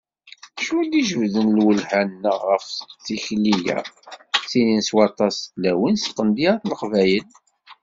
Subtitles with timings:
[0.59, 2.67] Acu i d-ijebbden lwelha-nneɣ ɣef
[3.03, 3.87] tikli-a d
[4.49, 7.25] tilin swaṭas n tlawin s tqendyar n Leqbayel.